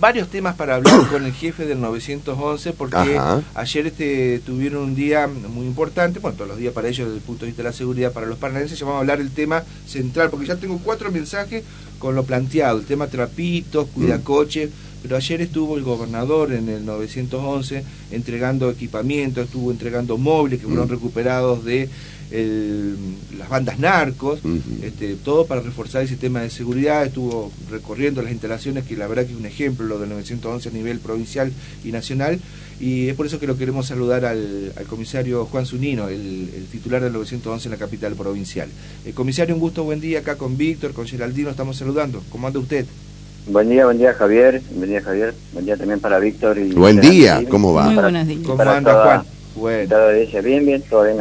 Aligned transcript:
varios 0.00 0.28
temas 0.28 0.54
para 0.56 0.76
hablar 0.76 1.08
con 1.08 1.24
el 1.24 1.32
jefe 1.32 1.64
del 1.64 1.80
911 1.80 2.72
porque 2.72 3.18
ayer 3.54 3.86
este 3.86 4.40
tuvieron 4.44 4.82
un 4.82 4.94
día 4.94 5.26
muy 5.26 5.66
importante, 5.66 6.18
bueno, 6.18 6.36
todos 6.36 6.48
los 6.48 6.58
días 6.58 6.72
para 6.72 6.88
ellos 6.88 7.06
desde 7.06 7.18
el 7.18 7.22
punto 7.22 7.44
de 7.44 7.46
vista 7.46 7.62
de 7.62 7.68
la 7.68 7.72
seguridad 7.72 8.12
para 8.12 8.26
los 8.26 8.38
paranaenses, 8.38 8.80
vamos 8.80 8.96
a 8.96 9.00
hablar 9.00 9.20
el 9.20 9.30
tema 9.30 9.64
central, 9.86 10.30
porque 10.30 10.46
ya 10.46 10.56
tengo 10.56 10.78
cuatro 10.78 11.10
mensajes 11.10 11.64
con 11.98 12.14
lo 12.14 12.24
planteado, 12.24 12.78
el 12.78 12.84
tema 12.84 13.06
trapitos, 13.06 13.88
cuidacoche, 13.88 14.70
pero 15.02 15.16
ayer 15.16 15.40
estuvo 15.40 15.76
el 15.76 15.84
gobernador 15.84 16.52
en 16.52 16.68
el 16.68 16.84
911 16.84 17.84
entregando 18.10 18.70
equipamiento, 18.70 19.40
estuvo 19.40 19.70
entregando 19.70 20.18
móviles 20.18 20.60
que 20.60 20.66
fueron 20.66 20.88
recuperados 20.88 21.64
de 21.64 21.88
las 22.30 23.48
bandas 23.48 23.78
narcos, 23.78 24.40
este, 24.82 25.14
todo 25.16 25.46
para 25.46 25.60
reforzar 25.60 26.02
el 26.02 26.08
sistema 26.08 26.40
de 26.40 26.50
seguridad, 26.50 27.04
estuvo 27.04 27.52
recorriendo 27.70 28.22
las 28.22 28.32
instalaciones, 28.32 28.84
que 28.84 28.96
la 28.96 29.06
verdad 29.06 29.24
que 29.26 29.32
es 29.32 29.38
un 29.38 29.46
ejemplo 29.46 29.86
lo 29.86 29.98
del 29.98 30.10
911 30.10 30.68
a 30.68 30.72
nivel 30.72 30.98
provincial 30.98 31.52
y 31.84 31.92
nacional, 31.92 32.40
y 32.80 33.08
es 33.08 33.14
por 33.14 33.26
eso 33.26 33.38
que 33.38 33.46
lo 33.46 33.56
queremos 33.56 33.86
saludar 33.86 34.24
al, 34.24 34.72
comisario 34.88 35.46
Juan 35.46 35.66
Zunino, 35.66 36.08
el, 36.08 36.66
titular 36.70 37.02
del 37.02 37.12
911 37.12 37.68
en 37.68 37.72
la 37.72 37.78
capital 37.78 38.14
provincial. 38.14 38.68
El 39.04 39.14
comisario, 39.14 39.54
un 39.54 39.60
gusto, 39.60 39.84
buen 39.84 40.00
día 40.00 40.20
acá 40.20 40.36
con 40.36 40.56
Víctor, 40.56 40.92
con 40.92 41.06
Geraldino, 41.06 41.50
estamos 41.50 41.76
saludando. 41.76 42.22
¿Cómo 42.30 42.46
anda 42.48 42.58
usted? 42.58 42.86
Buen 43.46 43.70
día, 43.70 43.84
buen 43.84 43.98
día 43.98 44.12
Javier, 44.12 44.60
buen 44.74 44.90
día 44.90 45.00
Javier, 45.00 45.32
buen 45.52 45.64
día 45.64 45.76
también 45.76 46.00
para 46.00 46.18
Víctor. 46.18 46.58
y 46.58 46.72
Buen 46.72 47.00
día, 47.00 47.44
¿cómo 47.48 47.72
va? 47.72 47.84
Muy 47.84 47.94
buenos 47.94 48.26
días. 48.26 48.40
¿Cómo 48.44 48.62
anda 48.62 49.04
Juan? 49.04 49.35
Bueno. 49.56 49.96
Bien, 50.44 50.66
bien, 50.66 50.82
todo 50.82 51.04
bien, 51.04 51.16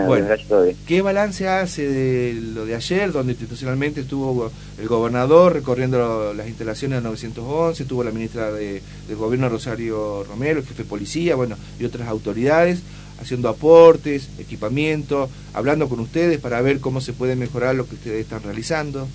todo 0.48 0.64
bien. 0.64 0.76
¿Qué 0.86 1.02
balance 1.02 1.48
hace 1.48 1.88
de 1.88 2.34
lo 2.34 2.66
de 2.66 2.76
ayer, 2.76 3.12
donde 3.14 3.32
institucionalmente 3.32 4.02
estuvo 4.02 4.52
el 4.78 4.88
gobernador 4.88 5.54
recorriendo 5.54 6.34
las 6.34 6.48
instalaciones 6.48 6.98
del 6.98 7.04
911, 7.06 7.84
estuvo 7.84 8.04
la 8.04 8.12
ministra 8.12 8.52
de, 8.52 8.82
del 9.08 9.16
gobierno 9.16 9.48
Rosario 9.48 10.26
Romero, 10.26 10.60
el 10.60 10.66
jefe 10.66 10.84
de 10.84 10.90
policía, 10.90 11.36
bueno, 11.36 11.56
y 11.80 11.86
otras 11.86 12.10
autoridades, 12.10 12.82
haciendo 13.22 13.48
aportes, 13.48 14.30
equipamiento, 14.38 15.30
hablando 15.54 15.88
con 15.88 16.02
ustedes 16.02 16.38
para 16.40 16.62
ver 16.62 16.82
cómo 16.82 16.99
se 16.99 17.14
puede 17.14 17.38
mejorar 17.38 17.76
lo 17.76 17.88
que 17.88 17.96
ustedes 17.96 18.22
están 18.22 18.44
realizando? 18.44 19.08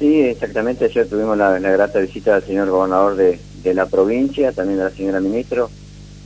Sí, 0.00 0.22
exactamente, 0.22 0.86
ayer 0.86 1.06
tuvimos 1.06 1.38
la, 1.38 1.58
grata 1.60 2.00
visita 2.00 2.34
del 2.34 2.44
señor 2.44 2.68
gobernador 2.68 3.14
de, 3.14 3.38
de 3.62 3.74
la 3.74 3.86
provincia, 3.86 4.50
también 4.50 4.78
de 4.78 4.84
la 4.84 4.90
señora 4.90 5.20
ministro, 5.20 5.70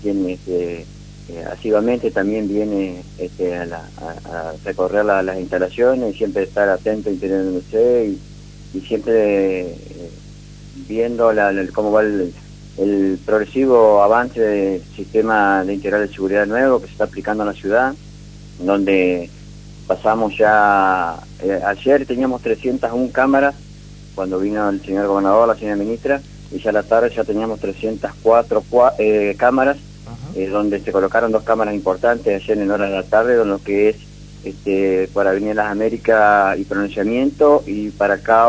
quien 0.03 0.27
este, 0.29 0.87
eh, 1.27 1.43
asiduamente 1.51 2.11
también 2.11 2.49
viene 2.49 3.03
este, 3.19 3.57
a, 3.57 4.53
recorrer 4.63 5.07
las 5.07 5.39
instalaciones 5.39 6.15
y 6.15 6.19
siempre 6.19 6.43
estar 6.43 6.69
atento, 6.69 7.11
interesándose 7.11 8.09
y, 8.09 8.77
y 8.77 8.81
siempre 8.83 9.63
eh, 9.63 10.11
viendo 10.87 11.33
cómo 11.73 11.93
va 11.93 12.03
el, 12.03 13.19
progresivo 13.25 14.03
avance 14.03 14.39
del 14.41 14.83
sistema 14.97 15.65
de 15.65 15.75
integral 15.75 16.07
de 16.07 16.13
seguridad 16.13 16.45
nuevo 16.45 16.81
que 16.81 16.87
se 16.87 16.93
está 16.93 17.05
aplicando 17.05 17.45
en 17.45 17.49
la 17.49 17.55
ciudad, 17.55 17.95
donde 18.59 19.31
pasamos 19.87 20.37
ya, 20.37 21.17
eh, 21.41 21.61
ayer 21.65 22.05
teníamos 22.05 22.43
301 22.43 23.13
cámaras 23.13 23.55
cuando 24.15 24.39
vino 24.41 24.69
el 24.69 24.85
señor 24.85 25.07
gobernador, 25.07 25.49
la 25.49 25.55
señora 25.55 25.77
ministra, 25.77 26.21
y 26.53 26.59
ya 26.59 26.71
a 26.71 26.73
la 26.75 26.83
tarde 26.83 27.13
ya 27.15 27.25
teníamos 27.25 27.61
304 27.61 28.63
cámaras 29.39 29.79
eh, 30.35 30.49
donde 30.49 30.81
se 30.81 30.93
colocaron 30.93 31.33
dos 31.33 31.43
cámaras 31.43 31.75
importantes 31.75 32.43
ayer 32.43 32.59
en 32.59 32.71
hora 32.71 32.87
de 32.87 32.97
la 32.97 33.03
tarde, 33.03 33.43
lo 33.45 33.59
que 33.63 33.91
es 33.91 33.97
este, 34.45 35.09
para 35.13 35.31
Avenida 35.31 35.55
Las 35.55 35.73
Américas 35.73 36.59
y 36.59 36.65
pronunciamiento, 36.65 37.63
y 37.67 37.91
para 37.91 38.15
acá 38.15 38.49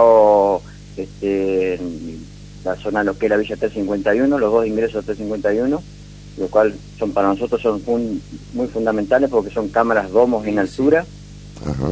este, 0.98 1.80
la 2.64 2.76
zona 2.76 3.04
lo 3.04 3.18
que 3.18 3.28
es 3.28 3.30
la 3.30 3.38
Villa 3.38 3.56
351, 3.56 4.38
los 4.38 4.52
dos 4.52 4.68
ingresos 4.68 5.04
a 5.04 5.06
351, 5.06 5.82
lo 6.38 6.48
cual 6.48 6.76
son 7.00 7.12
para 7.12 7.30
nosotros 7.30 7.62
son 7.62 7.82
muy 8.54 8.68
fundamentales 8.68 9.30
porque 9.30 9.52
son 9.52 9.70
cámaras 9.70 10.12
domos 10.12 10.46
en 10.48 10.60
altura, 10.60 11.06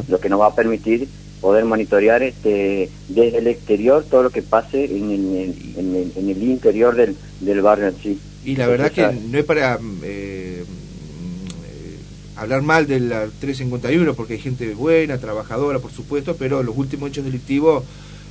lo 0.09 0.19
que 0.19 0.29
nos 0.29 0.41
va 0.41 0.47
a 0.47 0.55
permitir 0.55 1.07
poder 1.39 1.65
monitorear 1.65 2.23
este, 2.23 2.89
desde 3.09 3.39
el 3.39 3.47
exterior 3.47 4.05
todo 4.09 4.23
lo 4.23 4.29
que 4.29 4.41
pase 4.41 4.85
en 4.85 5.11
el, 5.11 6.15
en 6.15 6.29
el, 6.29 6.43
interior 6.43 6.95
del, 6.95 7.17
del 7.41 7.61
barrio 7.61 7.87
en 7.87 7.95
sí. 7.97 8.19
Y 8.45 8.55
la 8.55 8.67
verdad 8.67 8.91
que 8.91 9.01
no 9.01 9.37
es 9.37 9.45
para 9.45 9.79
eh, 10.03 10.63
eh, 10.63 11.97
hablar 12.35 12.61
mal 12.61 12.87
de 12.87 12.99
la 12.99 13.27
351, 13.39 14.13
porque 14.15 14.33
hay 14.33 14.39
gente 14.39 14.73
buena, 14.73 15.17
trabajadora, 15.17 15.79
por 15.79 15.91
supuesto, 15.91 16.35
pero 16.35 16.61
los 16.61 16.75
últimos 16.77 17.09
hechos 17.09 17.25
delictivos 17.25 17.83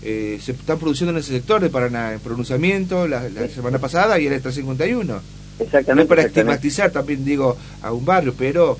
eh, 0.02 0.38
se 0.42 0.52
están 0.52 0.78
produciendo 0.78 1.12
en 1.12 1.18
ese 1.18 1.32
sector 1.32 1.62
de 1.62 1.70
Paraná, 1.70 2.12
en 2.12 2.20
pronunciamiento, 2.20 3.08
la, 3.08 3.22
semana 3.48 3.78
pasada 3.78 4.18
y 4.20 4.26
en 4.26 4.34
el 4.34 4.42
351. 4.42 5.20
Exactamente. 5.60 5.94
No 5.94 6.02
es 6.02 6.08
para 6.08 6.22
estigmatizar 6.22 6.90
también, 6.90 7.24
digo, 7.24 7.56
a 7.80 7.92
un 7.92 8.04
barrio, 8.04 8.34
pero 8.36 8.78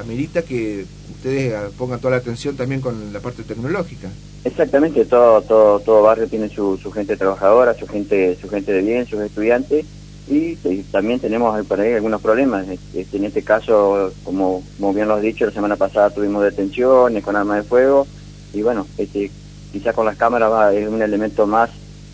amerita 0.00 0.40
que 0.40 0.86
ustedes 1.10 1.52
pongan 1.76 2.00
toda 2.00 2.12
la 2.12 2.16
atención 2.16 2.56
también 2.56 2.80
con 2.80 3.12
la 3.12 3.20
parte 3.20 3.42
tecnológica. 3.42 4.08
Exactamente, 4.42 5.04
todo, 5.04 5.42
todo, 5.42 5.80
todo 5.80 6.02
barrio 6.02 6.26
tiene 6.28 6.48
su, 6.48 6.78
su 6.78 6.90
gente 6.90 7.14
trabajadora, 7.14 7.74
su 7.74 7.86
gente, 7.86 8.38
su 8.40 8.48
gente 8.48 8.72
de 8.72 8.80
bien, 8.80 9.04
sus 9.06 9.20
estudiantes 9.20 9.84
y, 10.28 10.56
también 10.90 11.20
tenemos 11.20 11.64
por 11.66 11.80
ahí 11.80 11.92
algunos 11.92 12.20
problemas. 12.20 12.66
Este, 12.94 13.16
en 13.16 13.24
este 13.24 13.42
caso, 13.42 14.12
como, 14.24 14.62
como 14.78 14.92
bien 14.92 15.08
lo 15.08 15.14
has 15.14 15.22
dicho, 15.22 15.46
la 15.46 15.52
semana 15.52 15.76
pasada 15.76 16.10
tuvimos 16.10 16.42
detenciones 16.42 17.22
con 17.22 17.36
armas 17.36 17.58
de 17.58 17.62
fuego 17.62 18.06
y 18.52 18.62
bueno, 18.62 18.86
este, 18.98 19.30
quizás 19.72 19.94
con 19.94 20.06
las 20.06 20.16
cámaras 20.16 20.50
va, 20.50 20.74
es 20.74 20.88
un 20.88 21.02
elemento 21.02 21.46
más 21.46 21.70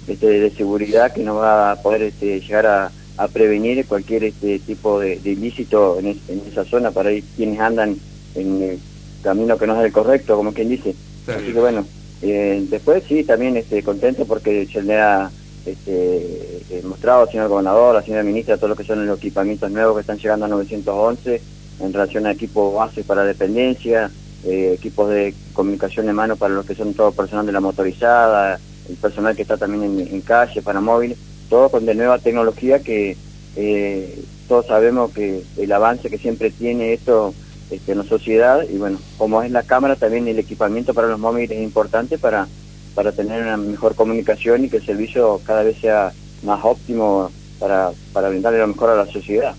este, 0.07 0.41
de 0.41 0.51
seguridad 0.51 1.13
que 1.13 1.23
nos 1.23 1.39
va 1.39 1.73
a 1.73 1.83
poder 1.83 2.03
este, 2.03 2.41
llegar 2.41 2.67
a, 2.67 2.93
prevenir 3.33 3.87
cualquier 3.87 4.25
este 4.25 4.59
tipo 4.59 4.99
de, 4.99 5.21
ilícito 5.25 5.97
en, 6.01 6.19
esa 6.51 6.65
zona 6.65 6.91
para 6.91 7.13
ir 7.13 7.23
quienes 7.37 7.61
andan 7.61 7.97
en 8.35 8.63
el 8.63 8.79
camino 9.23 9.57
que 9.57 9.69
no 9.69 9.79
es 9.79 9.85
el 9.85 9.93
correcto, 9.93 10.35
como 10.37 10.53
quien 10.53 10.69
dice. 10.69 10.97
Así 11.29 11.53
que 11.53 11.61
bueno, 11.61 11.87
eh, 12.21 12.67
después 12.69 13.05
sí, 13.07 13.23
también 13.23 13.57
este, 13.57 13.85
contento 13.85 14.27
porque 14.27 14.67
se 14.67 14.83
le 14.83 14.99
ha 14.99 15.31
este, 15.67 16.63
eh, 16.71 16.83
mostrado 16.85 17.27
señor 17.27 17.49
gobernador, 17.49 17.95
la 17.95 18.03
señora 18.03 18.23
ministra, 18.23 18.57
todo 18.57 18.69
lo 18.69 18.77
que 18.77 18.85
son 18.85 19.07
los 19.07 19.19
equipamientos 19.19 19.71
nuevos 19.71 19.95
que 19.95 20.01
están 20.01 20.19
llegando 20.19 20.47
a 20.47 20.49
911 20.49 21.41
en 21.81 21.93
relación 21.93 22.27
a 22.27 22.33
equipos 22.33 22.75
base 22.75 23.05
para 23.05 23.25
dependencia, 23.25 24.11
eh, 24.45 24.75
equipos 24.75 25.09
de 25.11 25.35
comunicación 25.53 26.07
de 26.07 26.13
mano 26.13 26.37
para 26.37 26.55
los 26.55 26.67
que 26.67 26.75
son 26.75 26.95
todo 26.95 27.13
personal 27.13 27.47
de 27.47 27.53
la 27.53 27.61
motorizada, 27.61 28.59
el 28.89 28.97
personal 28.97 29.37
que 29.37 29.43
está 29.43 29.57
también 29.57 30.01
en, 30.01 30.21
calle, 30.23 30.63
para 30.63 30.81
móviles, 30.81 31.19
todo 31.49 31.69
con 31.69 31.87
de 31.87 31.95
nueva 31.95 32.19
tecnología 32.19 32.81
que 32.81 33.17
eh, 33.57 34.25
todos 34.49 34.67
sabemos 34.67 35.13
que 35.13 35.43
el 35.57 35.73
avance 35.73 36.11
que 36.11 36.19
siempre 36.19 36.51
tiene 36.51 36.93
esto 36.93 37.35
este, 37.71 37.93
en 37.93 37.99
la 37.99 38.05
sociedad 38.05 38.63
y 38.69 38.79
bueno, 38.79 38.99
como 39.17 39.43
es 39.43 39.51
la 39.51 39.63
cámara, 39.63 39.97
también 39.97 40.27
el 40.29 40.39
equipamiento 40.39 40.93
para 40.93 41.09
los 41.09 41.19
móviles 41.19 41.53
es 41.53 41.63
importante 41.63 42.19
para 42.19 42.49
para 42.95 43.13
tener 43.13 43.43
una 43.43 43.57
mejor 43.57 43.95
comunicación 43.95 44.65
y 44.65 44.69
que 44.69 44.79
el 44.79 44.87
servicio 44.87 45.41
cada 45.45 45.63
vez 45.63 45.79
sea 45.81 46.13
más 46.43 46.61
óptimo 46.65 47.31
para, 47.59 47.91
para 48.13 48.29
brindarle 48.29 48.59
lo 48.59 48.69
mejor 48.69 48.91
a 48.91 48.97
la 48.97 49.07
sociedad. 49.07 49.55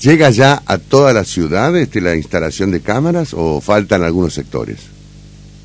¿Llega 0.00 0.30
ya 0.30 0.62
a 0.64 0.78
toda 0.78 1.12
la 1.12 1.24
ciudad 1.24 1.76
este, 1.76 2.00
la 2.00 2.14
instalación 2.14 2.70
de 2.70 2.80
cámaras 2.80 3.34
o 3.34 3.60
faltan 3.60 4.04
algunos 4.04 4.34
sectores? 4.34 4.78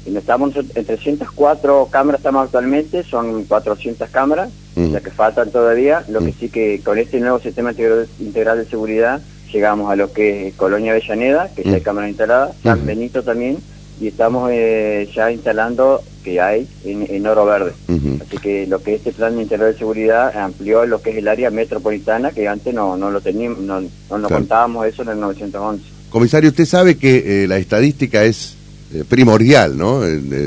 Estamos 0.05 0.55
en 0.55 0.85
304 0.85 1.87
cámaras 1.89 2.19
estamos 2.19 2.45
actualmente, 2.45 3.03
son 3.03 3.45
400 3.45 4.09
cámaras, 4.09 4.49
mm. 4.75 4.91
las 4.91 5.01
que 5.01 5.11
faltan 5.11 5.49
todavía, 5.51 6.03
lo 6.09 6.19
que 6.19 6.31
mm. 6.31 6.39
sí 6.39 6.49
que 6.49 6.81
con 6.83 6.97
este 6.97 7.19
nuevo 7.19 7.39
sistema 7.39 7.71
integral 8.19 8.57
de 8.57 8.65
seguridad 8.65 9.21
llegamos 9.51 9.91
a 9.91 9.95
lo 9.95 10.11
que 10.11 10.47
es 10.47 10.55
Colonia 10.55 10.91
Avellaneda, 10.91 11.49
que 11.55 11.63
ya 11.63 11.75
hay 11.75 11.81
mm. 11.81 11.83
cámaras 11.83 12.09
instaladas, 12.09 12.55
San 12.63 12.85
Benito 12.85 13.23
también, 13.23 13.59
y 14.01 14.07
estamos 14.07 14.49
eh, 14.51 15.07
ya 15.15 15.31
instalando 15.31 16.01
que 16.23 16.41
hay 16.41 16.67
en, 16.83 17.27
Oro 17.27 17.45
Verde. 17.45 17.73
Así 18.21 18.37
que 18.37 18.65
lo 18.67 18.81
que 18.81 18.95
este 18.95 19.11
plan 19.11 19.39
interior 19.39 19.71
de 19.71 19.77
seguridad 19.77 20.35
amplió 20.37 20.85
lo 20.85 21.01
que 21.01 21.11
es 21.11 21.17
el 21.17 21.27
área 21.27 21.51
metropolitana, 21.51 22.31
que 22.31 22.47
antes 22.47 22.73
no, 22.73 22.97
no 22.97 23.11
lo 23.11 23.21
teníamos, 23.21 23.59
no, 23.59 23.81
no 23.81 24.29
contábamos 24.29 24.87
eso 24.87 25.03
en 25.03 25.09
el 25.09 25.19
911. 25.19 25.83
Comisario, 26.09 26.49
usted 26.49 26.65
sabe 26.65 26.97
que 26.97 27.43
eh, 27.43 27.47
la 27.47 27.57
estadística 27.57 28.23
es 28.23 28.55
eh, 28.93 29.03
primordial, 29.07 29.77
¿no? 29.77 30.01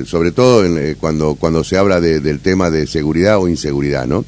sobre 0.05 0.33
todo 0.33 0.65
cuando, 0.99 1.35
cuando 1.35 1.63
se 1.63 1.77
habla 1.77 2.01
del 2.01 2.41
tema 2.41 2.71
de 2.71 2.87
seguridad 2.87 3.39
o 3.39 3.49
inseguridad, 3.49 4.07
¿no? 4.07 4.25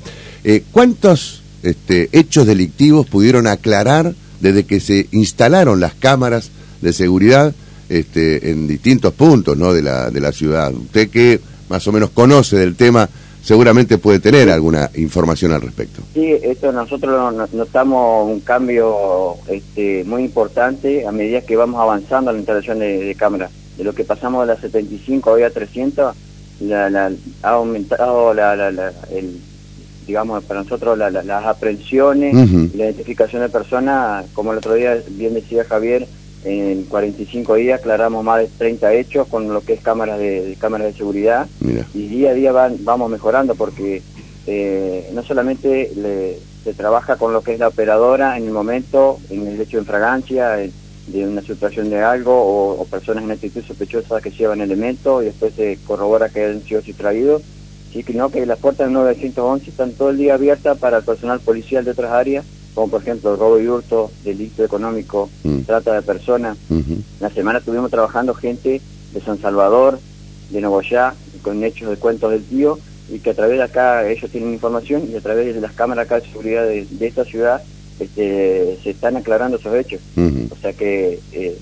¿Cuántos 0.73 1.43
este, 1.63 2.09
hechos 2.13 2.47
delictivos 2.47 3.07
pudieron 3.07 3.47
aclarar 3.47 4.15
desde 4.41 4.65
que 4.65 4.81
se 4.81 5.09
instalaron 5.11 5.81
las 5.81 5.95
cámaras 5.95 6.51
de 6.81 6.93
seguridad 6.93 7.55
este, 7.89 8.51
en 8.51 8.67
distintos 8.67 9.13
puntos 9.15 9.57
¿no? 9.57 9.73
de, 9.73 9.83
la, 9.83 10.11
de 10.11 10.21
la 10.21 10.33
ciudad. 10.33 10.73
Usted 10.73 11.11
que 11.11 11.41
más 11.69 11.87
o 11.87 11.93
menos 11.93 12.11
conoce 12.11 12.57
del 12.57 12.77
tema, 12.77 13.09
seguramente 13.43 13.99
puede 13.99 14.21
tener 14.21 14.51
alguna 14.51 14.91
información 14.97 15.53
al 15.53 15.63
respecto. 15.63 16.03
Sí, 16.15 16.33
esto 16.43 16.73
nosotros 16.73 17.35
notamos 17.53 18.31
un 18.31 18.41
cambio 18.41 19.37
este, 19.49 20.05
muy 20.05 20.25
importante 20.25 21.07
a 21.07 21.13
medida 21.13 21.41
que 21.41 21.57
vamos 21.57 21.81
avanzando 21.81 22.31
en 22.31 22.37
la 22.37 22.41
instalación 22.41 22.79
de, 22.79 23.15
cámaras. 23.19 23.51
De 23.77 23.85
lo 23.85 23.95
que 23.95 24.05
pasamos 24.05 24.47
de 24.47 24.55
las 24.55 24.61
75 24.61 25.31
hoy 25.31 25.43
a 25.43 25.51
300, 25.51 26.15
la, 26.61 27.11
ha 27.43 27.49
aumentado 27.51 28.35
la, 28.35 28.93
el, 29.11 29.41
digamos, 30.07 30.43
para 30.45 30.63
nosotros 30.63 30.99
las 30.99 31.47
aprehensiones, 31.47 32.35
la 32.75 32.85
identificación 32.85 33.43
de 33.43 33.49
personas, 33.49 34.27
como 34.35 34.53
el 34.53 34.59
otro 34.59 34.75
día 34.75 35.01
bien 35.11 35.35
decía 35.35 35.65
Javier, 35.65 36.09
en 36.45 36.85
45 36.85 37.57
días 37.57 37.81
aclaramos 37.81 38.25
más 38.25 38.41
de 38.41 38.47
30 38.47 38.95
hechos 38.95 39.29
con 39.29 39.53
lo 39.53 39.61
que 39.61 39.75
es 39.75 39.81
cámaras 39.81 40.19
de, 40.19 40.57
cámaras 40.59 40.89
de 40.89 40.93
seguridad. 40.95 41.47
Y 41.95 42.07
día 42.09 42.31
a 42.31 42.35
día 42.35 42.53
van, 42.53 42.77
vamos 42.85 43.11
mejorando 43.11 43.55
porque 43.55 44.03
eh, 44.47 45.11
no 45.13 45.23
solamente 45.23 45.91
se 46.65 46.75
trabaja 46.75 47.17
con 47.17 47.33
lo 47.33 47.43
que 47.43 47.55
es 47.55 47.59
la 47.59 47.69
operadora 47.69 48.37
en 48.37 48.45
el 48.45 48.53
momento, 48.53 49.19
en 49.31 49.47
el 49.47 49.61
hecho 49.61 49.79
de 49.79 49.85
fragancia, 49.85 50.57
de 51.09 51.27
una 51.27 51.41
situación 51.43 51.89
de 51.91 52.03
algo 52.03 52.33
o, 52.79 52.85
personas 52.85 53.25
en 53.25 53.31
actitud 53.31 53.65
sospechosa 53.65 54.21
que 54.21 54.31
llevan 54.31 54.61
elementos 54.61 55.23
y 55.23 55.27
después 55.27 55.55
se 55.55 55.79
corrobora 55.87 56.29
que 56.29 56.45
han 56.45 56.63
sido 56.63 56.83
sustraídos, 56.83 57.43
sino 57.93 58.31
que 58.31 58.45
las 58.45 58.59
puertas 58.59 58.87
del 58.87 58.95
911 58.95 59.71
están 59.71 59.93
todo 59.93 60.11
el 60.11 60.19
día 60.19 60.35
abiertas 60.35 60.77
para 60.79 60.99
el 60.99 61.05
personal 61.05 61.41
policial 61.41 61.85
de 61.85 61.93
otras 61.93 62.13
áreas 62.13 62.45
como 62.79 62.93
por 62.93 63.03
ejemplo 63.03 63.35
robo 63.35 63.59
y 63.59 63.67
hurto, 63.67 64.09
delito 64.23 64.63
económico, 64.63 65.29
mm. 65.43 65.63
trata 65.63 65.95
de 65.95 66.03
personas. 66.03 66.57
La 67.19 67.29
semana 67.29 67.59
estuvimos 67.59 67.91
trabajando 67.91 68.35
gente 68.35 68.81
de 69.13 69.21
San 69.21 69.41
Salvador, 69.41 69.99
de 70.51 70.61
Nogoyá, 70.61 71.13
con 71.43 71.65
hechos 71.65 71.91
de 71.91 71.97
cuentos 71.97 72.31
del 72.31 72.45
tío, 72.45 72.79
y 73.11 73.19
que 73.19 73.31
a 73.31 73.35
través 73.35 73.57
de 73.57 73.65
acá 73.65 74.09
ellos 74.09 74.31
tienen 74.31 74.53
información 74.53 75.11
y 75.13 75.17
a 75.17 75.21
través 75.21 75.53
de 75.53 75.61
las 75.61 75.73
cámaras 75.73 76.07
acá 76.07 76.21
de 76.21 76.29
seguridad 76.29 76.69
de, 76.69 76.87
esta 77.01 77.25
ciudad 77.25 77.61
este, 77.99 78.79
se 78.81 78.91
están 78.91 79.17
aclarando 79.17 79.57
esos 79.57 79.75
hechos. 79.75 80.01
O 80.49 80.57
sea 80.61 80.73
que 80.73 81.19
eh, 81.33 81.59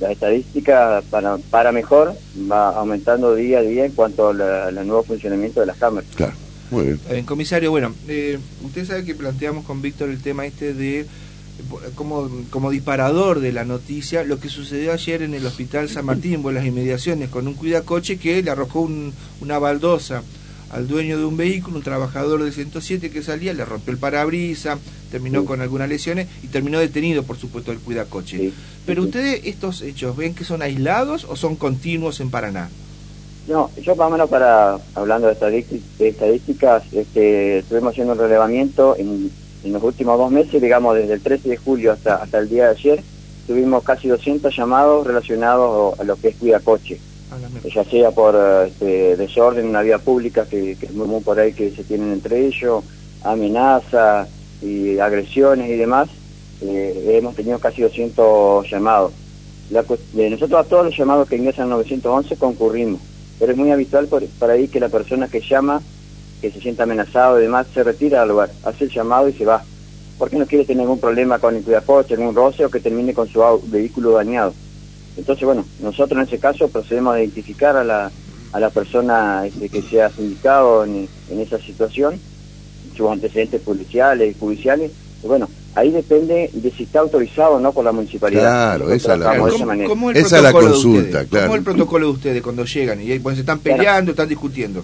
la 0.00 0.10
estadística 0.10 1.02
para, 1.10 1.36
para 1.50 1.70
mejor 1.70 2.14
va 2.50 2.70
aumentando 2.70 3.34
día 3.34 3.58
a 3.58 3.62
día 3.62 3.84
en 3.84 3.92
cuanto 3.92 4.30
al 4.30 4.74
nuevo 4.86 5.02
funcionamiento 5.02 5.60
de 5.60 5.66
las 5.66 5.76
cámaras. 5.76 6.08
Claro. 6.14 6.45
Muy 6.70 6.84
bien. 6.84 7.00
Eh, 7.10 7.22
comisario, 7.24 7.70
bueno, 7.70 7.94
eh, 8.08 8.38
usted 8.64 8.86
sabe 8.86 9.04
que 9.04 9.14
planteamos 9.14 9.64
con 9.64 9.82
Víctor 9.82 10.10
el 10.10 10.20
tema 10.20 10.46
este 10.46 10.74
de 10.74 11.06
como, 11.94 12.28
como 12.50 12.70
disparador 12.70 13.40
de 13.40 13.52
la 13.52 13.64
noticia 13.64 14.24
lo 14.24 14.38
que 14.38 14.48
sucedió 14.48 14.92
ayer 14.92 15.22
en 15.22 15.34
el 15.34 15.46
hospital 15.46 15.88
San 15.88 16.04
Martín, 16.04 16.42
en 16.44 16.54
las 16.54 16.66
inmediaciones, 16.66 17.30
con 17.30 17.46
un 17.46 17.54
cuidacoche 17.54 18.18
que 18.18 18.42
le 18.42 18.50
arrojó 18.50 18.88
una 19.40 19.58
baldosa 19.58 20.22
al 20.70 20.88
dueño 20.88 21.16
de 21.18 21.24
un 21.24 21.36
vehículo, 21.36 21.76
un 21.76 21.82
trabajador 21.82 22.42
de 22.42 22.52
107 22.52 23.10
que 23.10 23.22
salía, 23.22 23.54
le 23.54 23.64
rompió 23.64 23.92
el 23.92 23.98
parabrisa, 23.98 24.78
terminó 25.10 25.44
con 25.44 25.60
algunas 25.60 25.88
lesiones 25.88 26.26
y 26.42 26.48
terminó 26.48 26.78
detenido, 26.78 27.22
por 27.22 27.38
supuesto, 27.38 27.72
el 27.72 27.78
cuidacoche. 27.78 28.52
Pero 28.84 29.04
ustedes, 29.04 29.42
estos 29.44 29.82
hechos, 29.82 30.16
¿ven 30.16 30.34
que 30.34 30.44
son 30.44 30.62
aislados 30.62 31.24
o 31.24 31.36
son 31.36 31.56
continuos 31.56 32.20
en 32.20 32.30
Paraná? 32.30 32.68
No, 33.48 33.70
yo 33.80 33.94
más 33.94 34.08
o 34.08 34.10
menos 34.10 34.28
para, 34.28 34.76
hablando 34.94 35.28
de, 35.28 35.64
estadísticas, 36.00 36.82
este, 36.92 37.58
estuvimos 37.58 37.92
haciendo 37.92 38.14
un 38.14 38.18
relevamiento 38.18 38.96
en, 38.96 39.30
los 39.64 39.82
últimos 39.82 40.16
dos 40.16 40.30
meses, 40.30 40.62
digamos 40.62 40.94
desde 40.94 41.14
el 41.14 41.20
13 41.20 41.48
de 41.48 41.56
julio 41.56 41.92
hasta, 41.92 42.16
hasta 42.16 42.38
el 42.38 42.48
día 42.48 42.66
de 42.66 42.70
ayer, 42.70 43.02
tuvimos 43.48 43.82
casi 43.82 44.06
200 44.06 44.54
llamados 44.56 45.04
relacionados 45.04 45.98
a 45.98 46.04
lo 46.04 46.14
que 46.16 46.28
es 46.28 46.36
cuida 46.36 46.60
coche. 46.60 47.00
Ya 47.74 47.84
sea 47.84 48.12
por 48.12 48.36
este, 48.66 49.16
desorden 49.16 49.64
en 49.64 49.70
una 49.70 49.82
vía 49.82 49.98
pública, 49.98 50.46
que, 50.46 50.72
es 50.72 50.92
muy 50.92 51.06
común 51.06 51.22
por 51.22 51.38
ahí 51.40 51.52
que 51.52 51.72
se 51.72 51.82
tienen 51.82 52.12
entre 52.12 52.46
ellos, 52.46 52.84
amenazas 53.24 54.28
y 54.62 55.00
agresiones 55.00 55.68
y 55.68 55.76
demás, 55.76 56.08
eh, 56.62 57.16
hemos 57.18 57.34
tenido 57.34 57.58
casi 57.58 57.82
200 57.82 58.70
llamados. 58.70 59.12
nosotros 59.70 60.60
a 60.60 60.68
todos 60.68 60.86
los 60.86 60.96
llamados 60.96 61.28
que 61.28 61.36
ingresan 61.36 61.64
al 61.64 61.70
911 61.70 62.36
concurrimos 62.36 63.00
pero 63.38 63.52
es 63.52 63.58
muy 63.58 63.70
habitual 63.70 64.08
para 64.38 64.54
ahí 64.54 64.68
que 64.68 64.80
la 64.80 64.88
persona 64.88 65.28
que 65.28 65.40
llama, 65.40 65.82
que 66.40 66.50
se 66.50 66.60
sienta 66.60 66.84
amenazado 66.84 67.38
y 67.38 67.42
demás, 67.42 67.66
se 67.72 67.82
retira 67.82 68.22
al 68.22 68.28
lugar, 68.28 68.50
hace 68.64 68.84
el 68.84 68.90
llamado 68.90 69.28
y 69.28 69.32
se 69.32 69.44
va, 69.44 69.62
porque 70.18 70.36
no 70.36 70.46
quiere 70.46 70.64
tener 70.64 70.82
ningún 70.82 71.00
problema 71.00 71.38
con 71.38 71.54
el 71.56 71.62
cuidacoche, 71.62 72.16
ningún 72.16 72.34
roce 72.34 72.64
o 72.64 72.70
que 72.70 72.80
termine 72.80 73.14
con 73.14 73.28
su 73.28 73.42
vehículo 73.66 74.12
dañado. 74.12 74.54
Entonces, 75.16 75.44
bueno, 75.44 75.64
nosotros 75.80 76.18
en 76.20 76.26
ese 76.26 76.38
caso 76.38 76.68
procedemos 76.68 77.14
a 77.14 77.20
identificar 77.20 77.76
a 77.76 77.84
la, 77.84 78.10
a 78.52 78.60
la 78.60 78.70
persona 78.70 79.46
este, 79.46 79.68
que 79.68 79.82
se 79.82 80.02
ha 80.02 80.10
indicado 80.18 80.84
en, 80.84 81.08
en 81.30 81.40
esa 81.40 81.58
situación, 81.58 82.20
sus 82.96 83.10
antecedentes 83.10 83.60
policiales 83.62 84.34
y 84.34 84.38
judiciales, 84.38 84.92
y 85.22 85.26
bueno, 85.26 85.48
ahí 85.76 85.90
depende 85.90 86.50
de 86.52 86.70
si 86.72 86.84
está 86.84 87.00
autorizado 87.00 87.52
o 87.52 87.60
no 87.60 87.70
por 87.70 87.84
la 87.84 87.92
municipalidad. 87.92 88.40
Claro, 88.40 88.92
esa, 88.92 89.14
es 89.14 89.20
la, 89.20 89.34
esa 90.14 90.40
la 90.40 90.52
consulta, 90.52 91.26
claro. 91.26 91.46
¿Cómo 91.46 91.54
es 91.54 91.58
el 91.58 91.64
protocolo 91.64 92.06
de 92.06 92.12
ustedes 92.12 92.42
cuando 92.42 92.64
llegan 92.64 93.00
y 93.00 93.18
cuando 93.20 93.36
se 93.36 93.40
están 93.42 93.60
peleando, 93.60 94.10
están 94.10 94.28
discutiendo? 94.28 94.82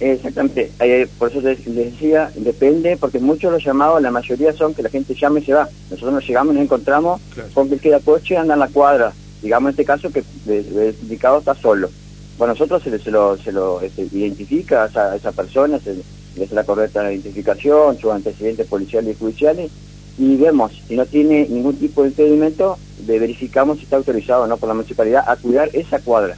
Exactamente, 0.00 0.72
por 1.18 1.30
eso 1.30 1.42
les, 1.42 1.62
decía, 1.74 2.32
depende, 2.34 2.96
porque 2.96 3.18
muchos 3.18 3.50
de 3.50 3.58
los 3.58 3.64
llamados, 3.64 4.00
la 4.00 4.10
mayoría 4.10 4.50
son 4.54 4.72
que 4.72 4.82
la 4.82 4.88
gente 4.88 5.14
llama 5.14 5.40
y 5.40 5.44
se 5.44 5.52
va. 5.52 5.68
Nosotros 5.90 6.14
nos 6.14 6.26
llegamos 6.26 6.54
y 6.54 6.56
nos 6.56 6.64
encontramos 6.64 7.20
con 7.52 7.68
que 7.68 7.76
queda 7.76 8.00
coche 8.00 8.38
anda 8.38 8.54
en 8.54 8.60
la 8.60 8.68
cuadra. 8.68 9.12
Digamos 9.42 9.68
en 9.68 9.70
este 9.72 9.84
caso 9.84 10.10
que 10.10 10.24
el 10.48 10.96
indicado 11.02 11.40
está 11.40 11.54
solo. 11.54 11.90
Bueno, 12.38 12.54
nosotros 12.54 12.82
se, 12.82 12.98
se 12.98 13.10
lo, 13.10 13.36
se 13.36 13.52
lo 13.52 13.82
este, 13.82 14.08
identifica 14.12 14.84
a 14.84 14.86
esa, 14.86 15.16
esa 15.16 15.32
persona, 15.32 15.78
se 15.78 15.96
le 16.34 16.44
hace 16.44 16.54
la 16.54 16.64
correcta 16.64 17.12
identificación, 17.12 17.98
sus 17.98 18.10
antecedentes 18.10 18.66
policiales 18.66 19.14
y 19.14 19.18
judiciales, 19.18 19.70
y 20.20 20.36
vemos 20.36 20.70
si 20.86 20.96
no 20.96 21.06
tiene 21.06 21.46
ningún 21.48 21.76
tipo 21.76 22.02
de 22.02 22.08
impedimento, 22.08 22.76
de 22.98 23.18
verificamos 23.18 23.78
si 23.78 23.84
está 23.84 23.96
autorizado 23.96 24.42
o 24.42 24.46
no 24.46 24.58
por 24.58 24.68
la 24.68 24.74
municipalidad 24.74 25.24
a 25.26 25.36
cuidar 25.36 25.70
esa 25.72 25.98
cuadra. 25.98 26.36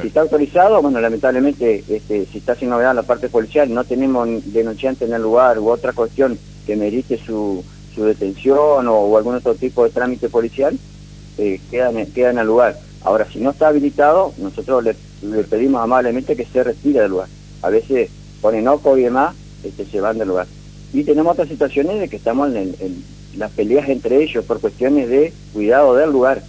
Si 0.00 0.06
está 0.06 0.22
autorizado, 0.22 0.80
bueno, 0.80 0.98
lamentablemente, 0.98 1.84
este, 1.86 2.24
si 2.24 2.38
está 2.38 2.54
sin 2.54 2.70
novedad 2.70 2.92
en 2.92 2.96
la 2.96 3.02
parte 3.02 3.28
policial, 3.28 3.72
no 3.72 3.84
tenemos 3.84 4.26
denunciante 4.46 5.04
en 5.04 5.12
el 5.12 5.20
lugar 5.20 5.58
u 5.58 5.68
otra 5.68 5.92
cuestión 5.92 6.38
que 6.66 6.74
merite 6.76 7.18
su, 7.18 7.62
su 7.94 8.04
detención 8.04 8.88
o, 8.88 9.16
algún 9.18 9.34
otro 9.34 9.54
tipo 9.54 9.84
de 9.84 9.90
trámite 9.90 10.30
policial, 10.30 10.78
eh, 11.36 11.60
quedan, 11.70 11.98
en 11.98 12.38
el 12.38 12.46
lugar. 12.46 12.78
Ahora, 13.02 13.26
si 13.30 13.40
no 13.40 13.50
está 13.50 13.68
habilitado, 13.68 14.32
nosotros 14.38 14.82
le, 14.82 14.94
pedimos 15.44 15.82
amablemente 15.82 16.36
que 16.36 16.46
se 16.46 16.64
retire 16.64 17.00
del 17.00 17.10
lugar. 17.10 17.28
A 17.60 17.68
veces 17.68 18.08
ponen 18.40 18.68
oco 18.68 18.96
y 18.96 19.02
demás, 19.02 19.34
este, 19.62 19.84
se 19.84 20.00
van 20.00 20.16
del 20.16 20.28
lugar. 20.28 20.46
Y 20.92 21.04
tenemos 21.04 21.32
otras 21.32 21.48
situaciones 21.48 22.00
de 22.00 22.08
que 22.08 22.16
estamos 22.16 22.54
en, 22.54 22.74
las 23.36 23.50
peleas 23.52 23.88
entre 23.88 24.22
ellos 24.22 24.44
por 24.44 24.60
cuestiones 24.60 25.08
de 25.08 25.32
cuidado 25.54 25.94
del 25.96 26.10
lugar, 26.10 26.42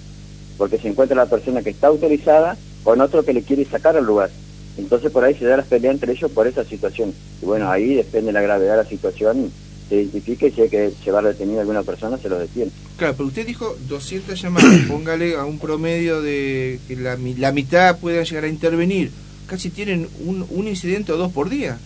porque 0.57 0.77
se 0.77 0.89
encuentra 0.89 1.15
la 1.15 1.27
persona 1.27 1.61
que 1.61 1.69
está 1.69 1.87
autorizada 1.87 2.57
con 2.83 2.99
otro 2.99 3.23
que 3.23 3.33
le 3.33 3.43
quiere 3.43 3.63
sacar 3.63 3.95
al 3.95 4.05
lugar. 4.05 4.29
Entonces 4.77 5.11
por 5.11 5.23
ahí 5.23 5.35
se 5.35 5.45
da 5.45 5.57
las 5.57 5.67
peleas 5.67 5.93
entre 5.93 6.11
ellos 6.11 6.29
por 6.31 6.45
esa 6.45 6.65
situación. 6.65 7.13
Y 7.41 7.45
bueno, 7.45 7.71
ahí 7.71 7.95
depende 7.95 8.27
de 8.27 8.33
la 8.33 8.41
gravedad 8.41 8.71
de 8.71 8.83
la 8.83 8.89
situación, 8.89 9.49
se 9.87 9.95
identifica 9.95 10.47
y 10.47 10.51
si 10.51 10.61
hay 10.61 10.69
que 10.69 10.91
llevar 11.05 11.23
detenido 11.23 11.59
a 11.59 11.61
alguna 11.61 11.83
persona, 11.83 12.17
se 12.17 12.27
lo 12.27 12.37
detiene. 12.37 12.71
Claro, 12.97 13.13
pero 13.15 13.27
usted 13.27 13.47
dijo 13.47 13.77
200 13.87 14.41
llamadas, 14.41 14.81
póngale 14.89 15.35
a 15.35 15.45
un 15.45 15.59
promedio 15.59 16.21
de 16.21 16.79
que 16.87 16.97
la, 16.97 17.17
la 17.37 17.51
mitad 17.53 17.97
puedan 17.97 18.25
llegar 18.25 18.43
a 18.43 18.49
intervenir. 18.49 19.11
Casi 19.47 19.69
tienen 19.69 20.09
un, 20.25 20.45
un 20.49 20.67
incidente 20.67 21.13
o 21.13 21.17
dos 21.17 21.31
por 21.31 21.49
día. 21.49 21.77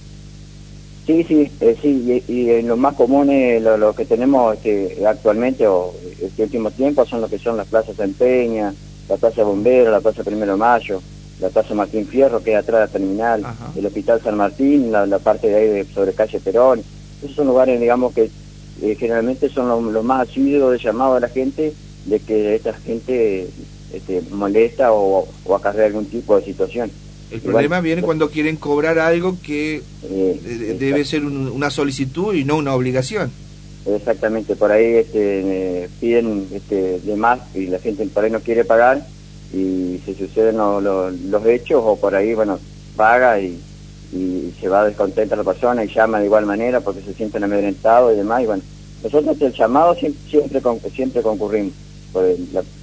Sí, 1.08 1.24
sí, 1.24 1.50
eh, 1.62 1.78
sí, 1.82 2.22
y, 2.28 2.50
en 2.50 2.68
los 2.68 2.78
más 2.78 2.94
comunes, 2.94 3.64
lo, 3.64 3.96
que 3.96 4.04
tenemos 4.04 4.58
este, 4.58 5.08
actualmente 5.08 5.66
o 5.66 5.94
este 6.22 6.44
último 6.44 6.70
tiempo 6.70 7.06
son 7.06 7.22
lo 7.22 7.30
que 7.30 7.40
son 7.40 7.56
las 7.56 7.68
plazas 7.68 7.96
de 7.96 8.04
Empeña, 8.04 8.74
la 9.08 9.16
Plaza 9.16 9.44
Bombero, 9.44 9.90
la 9.90 10.02
Plaza 10.02 10.26
Primero 10.26 10.52
de 10.52 10.58
Mayo, 10.58 11.02
la 11.40 11.48
Plaza 11.48 11.74
Martín 11.76 12.06
Fierro, 12.06 12.44
que 12.44 12.52
es 12.52 12.58
atrás 12.58 12.82
de 12.82 12.86
la 12.88 12.92
terminal, 12.92 13.46
el 13.78 13.86
Hospital 13.86 14.22
San 14.22 14.36
Martín, 14.36 14.92
la, 14.92 15.20
parte 15.20 15.48
de 15.48 15.56
ahí 15.56 15.68
de, 15.70 15.86
sobre 15.86 16.12
calle 16.12 16.42
Perón. 16.42 16.84
Esos 17.24 17.38
son 17.38 17.48
lugares, 17.48 17.80
digamos, 17.80 18.14
que 18.14 18.30
eh, 18.82 18.96
generalmente 19.00 19.48
son 19.48 19.94
los, 19.94 20.04
más 20.04 20.28
asiduos 20.28 20.74
de 20.74 20.78
llamado 20.78 21.16
de 21.16 21.22
la 21.22 21.30
gente, 21.30 21.74
de 22.06 22.20
que 22.20 22.54
esta 22.54 22.74
gente 22.74 23.48
este, 23.94 24.24
molesta 24.32 24.92
o, 24.92 25.26
o 25.46 25.56
acarrea 25.56 25.86
algún 25.86 26.08
tipo 26.08 26.36
de 26.36 26.44
situación. 26.44 26.92
El 27.29 27.41
problema 27.41 27.81
viene 27.81 28.01
cuando 28.01 28.29
quieren 28.29 28.55
cobrar 28.55 29.00
algo 29.00 29.38
que 29.41 29.81
eh, 30.03 30.77
debe 30.79 31.03
ser 31.03 31.25
una 31.25 31.69
solicitud 31.69 32.34
y 32.34 32.46
no 32.46 32.55
una 32.55 32.74
obligación. 32.74 33.31
Exactamente, 33.86 34.55
por 34.55 34.72
ahí 34.72 34.96
este, 34.96 35.89
piden 36.00 36.48
este, 36.53 37.00
de 37.00 37.15
más 37.15 37.39
y 37.55 37.67
la 37.67 37.79
gente 37.79 38.05
por 38.07 38.24
ahí 38.24 38.31
no 38.31 38.41
quiere 38.41 38.65
pagar 38.65 39.05
y 39.53 40.00
se 40.05 40.13
suceden 40.13 40.57
los 40.57 41.46
hechos 41.46 41.81
o 41.86 41.96
por 41.96 42.13
ahí, 42.15 42.34
bueno, 42.34 42.60
paga 42.96 43.39
y, 43.39 43.60
se 44.60 44.69
va 44.69 44.86
descontenta 44.86 45.36
la 45.36 45.43
persona 45.43 45.84
y 45.84 45.93
llama 45.93 46.19
de 46.19 46.25
igual 46.25 46.46
manera 46.46 46.79
porque 46.79 47.01
se 47.01 47.13
sienten 47.13 47.43
amedrentados 47.43 48.13
y 48.13 48.17
demás. 48.17 48.41
Y 48.41 48.46
bueno, 48.46 48.63
nosotros 49.03 49.39
el 49.41 49.53
llamado 49.53 49.96
siempre, 49.96 50.22
siempre, 50.29 50.89
siempre 50.91 51.22
concurrimos. 51.22 51.74
Pues 52.13 52.39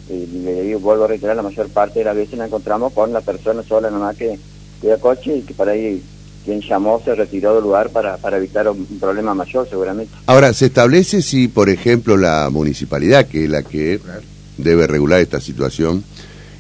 le 0.09 0.63
digo, 0.63 0.81
vuelvo 0.81 1.05
a 1.05 1.09
reiterar, 1.09 1.37
la 1.37 1.43
mayor 1.43 1.69
parte 1.69 2.01
de 2.01 2.05
las 2.05 2.17
veces 2.17 2.39
nos 2.39 2.47
encontramos 2.47 2.93
con 2.93 3.13
la 3.13 3.21
persona 3.21 3.63
sola 3.63 3.91
nomás 3.91 4.17
que 4.17 4.39
cuida 4.81 4.99
coche 4.99 5.39
y 5.39 5.43
que 5.43 5.55
para 5.55 5.73
ahí 5.73 6.03
quien 6.45 6.61
llamó 6.61 7.01
se 7.03 7.15
retiró 7.15 7.55
del 7.55 7.65
lugar 7.65 7.89
para, 7.91 8.19
para 8.19 8.37
evitar 8.37 8.69
un 8.69 8.85
problema 9.01 9.35
mayor 9.35 9.67
seguramente. 9.69 10.15
Ahora, 10.27 10.53
¿se 10.53 10.67
establece 10.67 11.23
si, 11.23 11.49
por 11.49 11.71
ejemplo, 11.71 12.17
la 12.17 12.51
municipalidad, 12.51 13.27
que 13.27 13.45
es 13.45 13.51
la 13.51 13.63
que 13.63 13.99
debe 14.59 14.87
regular 14.87 15.21
esta 15.21 15.41
situación, 15.41 16.05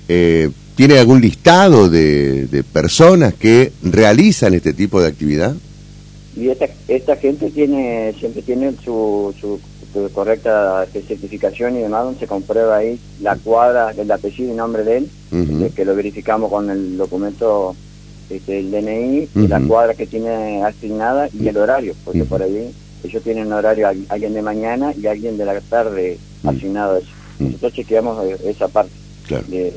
eh, 0.08 0.50
tiene 0.74 0.98
algún 0.98 1.20
listado 1.20 1.90
de, 1.90 2.46
de 2.46 2.64
personas 2.64 3.34
que 3.34 3.72
realizan 3.82 4.54
este 4.54 4.72
tipo 4.72 5.02
de 5.02 5.08
actividad? 5.08 5.54
Y 6.36 6.48
esta, 6.48 6.66
esta 6.88 7.16
gente 7.16 7.50
tiene 7.50 8.12
siempre 8.18 8.42
tiene 8.42 8.72
su, 8.84 9.34
su, 9.40 9.60
correcta 10.12 10.84
certificación 10.92 11.76
y 11.76 11.80
demás, 11.80 12.04
donde 12.04 12.20
se 12.20 12.26
comprueba 12.26 12.78
ahí 12.78 12.98
la 13.20 13.36
cuadra, 13.36 13.92
el 13.96 14.10
apellido 14.10 14.52
y 14.52 14.56
nombre 14.56 14.82
de 14.82 14.96
él, 14.96 15.10
que 15.74 15.84
lo 15.84 15.94
verificamos 15.94 16.50
con 16.50 16.68
el 16.68 16.96
documento 16.96 17.76
este, 18.28 18.58
el 18.58 18.70
DNI, 18.70 19.48
la 19.48 19.60
cuadra 19.60 19.94
que 19.94 20.06
tiene 20.06 20.64
asignada 20.64 21.28
y 21.32 21.46
el 21.46 21.56
horario, 21.56 21.94
porque 22.04 22.24
por 22.24 22.42
ahí 22.42 22.72
ellos 23.04 23.22
tienen 23.22 23.46
un 23.46 23.52
horario, 23.52 23.88
alguien 24.08 24.34
de 24.34 24.42
mañana 24.42 24.92
y 25.00 25.06
alguien 25.06 25.36
de 25.36 25.44
la 25.44 25.60
tarde 25.60 26.18
asignado 26.42 26.94
a 26.94 26.98
eso. 26.98 27.10
Nosotros 27.38 27.72
chequeamos 27.74 28.24
eh, 28.24 28.36
esa 28.46 28.68
parte. 28.68 28.90
De, 29.48 29.72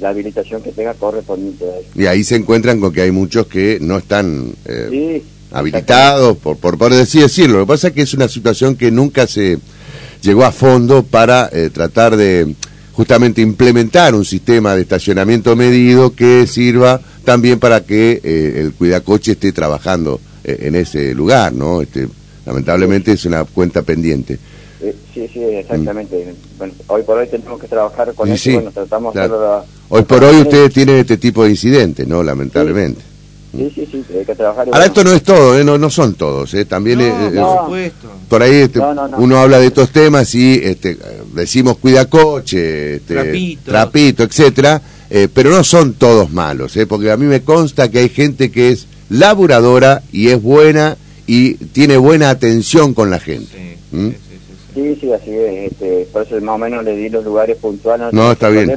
la 0.00 0.10
habilitación 0.10 0.62
que 0.62 0.70
tenga 0.70 0.94
correspondiente 0.94 1.64
a 1.64 2.00
Y 2.00 2.06
ahí 2.06 2.22
se 2.22 2.36
encuentran 2.36 2.80
con 2.80 2.92
que 2.92 3.02
hay 3.02 3.10
muchos 3.10 3.48
que 3.48 3.78
no 3.80 3.98
están 3.98 4.54
eh, 4.64 5.22
habilitados, 5.52 6.36
por, 6.38 6.56
por, 6.56 6.78
por 6.78 6.92
decir, 6.92 7.22
decirlo. 7.22 7.58
Lo 7.58 7.64
que 7.66 7.68
pasa 7.68 7.88
es 7.88 7.94
que 7.94 8.02
es 8.02 8.14
una 8.14 8.28
situación 8.28 8.76
que 8.76 8.90
nunca 8.90 9.26
se 9.26 9.58
llegó 10.22 10.44
a 10.44 10.52
fondo 10.52 11.02
para 11.02 11.48
eh, 11.52 11.70
tratar 11.70 12.16
de 12.16 12.54
justamente 12.92 13.40
implementar 13.40 14.14
un 14.14 14.24
sistema 14.24 14.74
de 14.74 14.82
estacionamiento 14.82 15.56
medido 15.56 16.14
que 16.14 16.46
sirva 16.46 17.00
también 17.24 17.58
para 17.58 17.84
que 17.84 18.20
eh, 18.22 18.60
el 18.60 18.72
cuidacoche 18.74 19.32
esté 19.32 19.52
trabajando 19.52 20.20
eh, 20.44 20.58
en 20.62 20.74
ese 20.74 21.14
lugar, 21.14 21.52
¿no? 21.52 21.80
Este, 21.80 22.08
lamentablemente 22.44 23.12
es 23.12 23.24
una 23.24 23.44
cuenta 23.44 23.82
pendiente. 23.82 24.38
Sí, 25.14 25.28
sí, 25.32 25.40
exactamente. 25.40 26.34
Bueno, 26.58 26.74
hoy 26.88 27.02
por 27.02 27.18
hoy 27.18 27.28
tenemos 27.28 27.60
que 27.60 27.68
trabajar 27.68 28.12
con 28.14 28.28
eso, 28.28 28.50
bueno, 28.52 28.72
tratamos 28.72 29.14
Hoy 29.88 30.02
por 30.02 30.24
hoy 30.24 30.40
ustedes 30.40 30.72
tienen 30.72 30.96
este 30.96 31.18
tipo 31.18 31.44
de 31.44 31.50
incidentes, 31.50 32.08
¿no? 32.08 32.22
Lamentablemente. 32.22 33.00
Sí, 33.00 33.11
sí, 33.52 33.88
sí, 33.90 34.04
hay 34.18 34.24
que 34.24 34.34
trabajar. 34.34 34.68
Ahora, 34.72 34.86
esto 34.86 35.04
no 35.04 35.12
es 35.12 35.22
todo, 35.22 35.58
¿eh? 35.58 35.64
no, 35.64 35.78
no 35.78 35.90
son 35.90 36.14
todos, 36.14 36.54
¿eh? 36.54 36.64
también 36.64 36.98
por 38.28 38.42
ahí 38.42 38.54
este, 38.62 38.80
uno 39.18 39.38
habla 39.38 39.58
de 39.58 39.66
estos 39.66 39.90
temas 39.90 40.34
y 40.34 40.54
este, 40.54 40.96
decimos 41.34 41.76
cuida 41.78 42.06
coche, 42.06 42.96
este, 42.96 43.14
trapito, 43.14 43.70
trapito 43.70 44.22
etcétera, 44.22 44.80
eh, 45.10 45.28
pero 45.32 45.50
no 45.50 45.62
son 45.62 45.94
todos 45.94 46.32
malos, 46.32 46.76
¿eh? 46.76 46.86
porque 46.86 47.10
a 47.10 47.16
mí 47.16 47.26
me 47.26 47.42
consta 47.42 47.90
que 47.90 47.98
hay 47.98 48.08
gente 48.08 48.50
que 48.50 48.70
es 48.70 48.86
laburadora 49.10 50.02
y 50.12 50.28
es 50.28 50.42
buena 50.42 50.96
y 51.26 51.54
tiene 51.54 51.98
buena 51.98 52.30
atención 52.30 52.94
con 52.94 53.10
la 53.10 53.20
gente. 53.20 53.76
¿Mm? 53.90 54.08
Sí, 54.08 54.16
sí, 54.30 54.31
así 54.80 55.30
es. 55.30 55.72
Este, 55.72 56.08
por 56.12 56.22
eso 56.22 56.40
más 56.40 56.54
o 56.54 56.58
menos 56.58 56.84
le 56.84 56.96
di 56.96 57.08
los 57.08 57.24
lugares 57.24 57.56
puntuales. 57.58 58.12
No, 58.12 58.32
está 58.32 58.48
bien. 58.48 58.70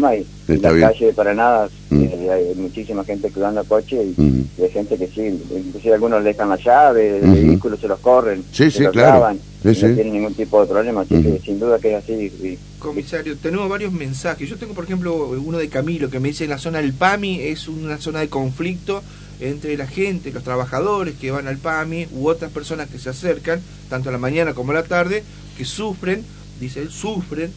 y, 0.48 0.58
la 0.58 0.80
calle 0.80 1.14
para 1.14 1.34
nada, 1.34 1.70
mm. 1.90 2.04
eh, 2.04 2.30
hay 2.32 2.56
muchísima 2.56 3.04
gente 3.04 3.32
cuidando 3.32 3.62
el 3.62 3.68
coche 3.68 4.04
y, 4.04 4.22
mm. 4.22 4.46
hay 4.62 4.70
gente 4.70 4.98
que 4.98 5.08
sí, 5.08 5.40
inclusive 5.56 5.94
algunos 5.94 6.22
le 6.22 6.30
dejan 6.30 6.50
la 6.50 6.58
llave, 6.58 7.18
el 7.20 7.32
vehículo 7.32 7.78
se 7.78 7.88
los 7.88 8.00
corren, 8.00 8.44
sí, 8.52 8.70
se 8.70 8.84
los 8.84 8.92
claro. 8.92 9.36
no 9.64 9.72
tienen 9.74 10.14
ningún 10.14 10.34
tipo 10.36 10.62
de 10.62 10.68
problema, 10.68 11.02
así 11.02 11.22
que 11.22 11.40
sin 11.44 11.60
duda 11.60 11.80
que 11.80 11.96
es 11.96 12.04
así. 12.04 12.60
Comisario, 12.78 13.36
tenemos 13.38 13.68
varios 13.68 13.92
mensajes. 13.92 14.48
Yo 14.48 14.58
tengo, 14.58 14.74
por 14.74 14.84
ejemplo, 14.84 15.30
uno 15.44 15.58
de 15.58 15.68
Camilo 15.70 16.10
que 16.12 16.20
me 16.20 16.28
dice 16.28 16.48
la 16.48 16.60
zona 16.60 16.80
del 16.80 16.94
PAMI 16.94 17.42
es 17.42 17.68
una 17.68 17.98
zona 17.98 18.20
de 18.20 18.30
conflicto 18.30 19.02
entre 19.40 19.76
la 19.76 19.88
gente, 19.88 20.32
los 20.32 20.44
trabajadores 20.44 21.16
que 21.16 21.32
van 21.32 21.48
al 21.48 21.58
PAMI 21.58 22.08
u 22.12 22.28
otras 22.28 22.52
personas 22.52 22.90
que 22.90 23.00
se 23.00 23.10
acercan, 23.10 23.60
tanto 23.90 24.10
a 24.10 24.12
la 24.12 24.18
mañana 24.18 24.54
como 24.54 24.72
a 24.72 24.76
la 24.76 24.84
tarde, 24.84 25.24
que 25.58 25.66
sufren, 25.66 26.24
dice 26.60 26.82
él, 26.82 26.90
sufren, 26.90 27.52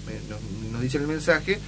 nos, 0.73 0.81
dice 0.81 0.99
el 0.99 1.07
mensaje, 1.07 1.59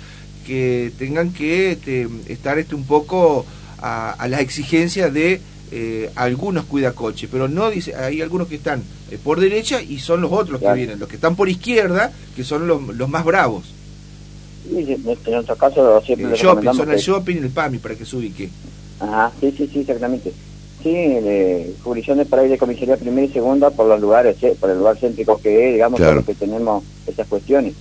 que 0.47 0.93
tengan 0.99 1.33
que 1.33 1.73
este, 1.73 2.09
estar 2.29 2.59
este, 2.59 2.75
un 2.75 2.85
poco 2.85 3.45
a, 3.79 4.27
la 4.29 4.41
exigencia 4.41 5.11
de 5.11 5.41
eh, 5.73 6.11
algunos 6.17 6.65
cuidacoches, 6.65 7.29
pero 7.31 7.49
no 7.49 7.71
dice, 7.71 7.95
hay 7.95 8.21
algunos 8.21 8.49
que 8.49 8.57
están 8.57 8.83
eh, 9.11 9.19
por 9.23 9.41
derecha 9.41 9.81
y 9.81 9.99
son 9.99 10.21
los 10.21 10.33
otros 10.33 10.61
que 10.61 10.73
vienen, 10.73 10.99
los 10.99 11.09
que 11.09 11.17
están 11.17 11.37
por 11.37 11.49
izquierda, 11.49 12.13
que 12.35 12.45
son 12.45 12.67
los, 12.67 12.83
los 12.97 13.09
más 13.09 13.25
bravos. 13.25 13.65
en 14.71 15.03
nuestro 15.03 15.57
caso 15.57 16.01
siempre 16.03 16.29
el 16.29 16.35
shopping, 16.35 16.73
son 16.73 16.91
el 16.91 16.99
shopping 16.99 17.37
y 17.37 17.39
el 17.39 17.51
PAMI 17.51 17.79
para 17.79 17.95
que 17.95 18.05
se 18.05 18.17
ubique. 18.17 18.51
Ajá, 18.99 19.33
sí, 19.41 19.55
sí, 19.57 19.69
sí, 19.73 19.81
exactamente. 19.81 20.33
Sí, 20.83 20.93
de 20.93 21.75
jurisdicciones 21.85 22.27
para 22.27 22.45
ir 22.45 22.51
de 22.51 22.59
comisaría 22.59 22.97
primera 22.97 23.27
y 23.27 23.31
segunda 23.31 23.71
por 23.71 23.87
los 23.87 24.01
lugares, 24.01 24.37
por 24.59 24.71
el 24.71 24.79
lugar 24.79 24.97
céntrico 24.97 25.39
que 25.39 25.69
es, 25.69 25.75
digamos, 25.75 26.01
por 26.01 26.25
que 26.25 26.35
tenemos 26.35 26.83
esas 27.07 27.27
cuestiones. 27.29 27.75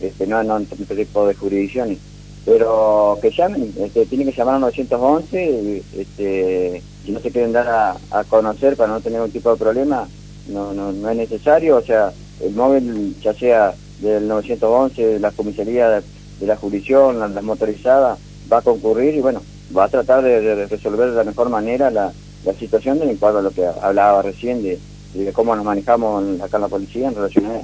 Este, 0.00 0.26
no, 0.26 0.42
no, 0.44 0.54
otro 0.54 0.96
tipo 0.96 1.26
de 1.26 1.34
jurisdicciones. 1.34 1.98
Pero 2.44 3.18
que 3.22 3.30
llamen, 3.30 3.72
este, 3.78 4.06
tienen 4.06 4.28
que 4.28 4.36
llamar 4.36 4.56
a 4.56 4.58
911, 4.60 5.82
este, 5.96 6.82
si 7.04 7.12
no 7.12 7.20
se 7.20 7.30
quieren 7.30 7.52
dar 7.52 7.98
a, 8.10 8.24
conocer 8.24 8.76
para 8.76 8.92
no 8.92 9.00
tener 9.00 9.18
ningún 9.18 9.32
tipo 9.32 9.50
de 9.50 9.56
problema, 9.56 10.08
no, 10.48 10.72
no, 10.72 10.92
no 10.92 11.10
es 11.10 11.16
necesario, 11.16 11.76
o 11.76 11.82
sea, 11.82 12.12
el 12.40 12.52
móvil, 12.54 13.16
ya 13.20 13.32
sea 13.34 13.74
del 14.00 14.26
911, 14.26 15.06
de 15.06 15.20
la 15.20 15.30
comisaría 15.30 15.88
de, 15.88 16.02
la 16.46 16.56
jurisdicción, 16.56 17.20
las 17.20 17.32
la 17.32 17.42
motorizadas, 17.42 18.18
va 18.52 18.58
a 18.58 18.62
concurrir 18.62 19.14
y 19.14 19.20
bueno, 19.20 19.40
va 19.76 19.84
a 19.84 19.88
tratar 19.88 20.22
de, 20.22 20.66
resolver 20.66 21.10
de 21.10 21.16
la 21.16 21.24
mejor 21.24 21.48
manera 21.48 21.90
la, 21.90 22.12
la 22.44 22.52
situación 22.54 22.98
de 22.98 23.16
cuanto 23.16 23.38
a 23.38 23.42
lo 23.42 23.50
que 23.50 23.64
hablaba 23.66 24.22
recién 24.22 24.62
de, 24.62 24.78
de 25.14 25.32
cómo 25.32 25.54
nos 25.54 25.64
manejamos 25.64 26.40
acá 26.40 26.56
en 26.56 26.62
la 26.62 26.68
policía 26.68 27.08
en 27.08 27.14
relación 27.14 27.46
a, 27.46 27.60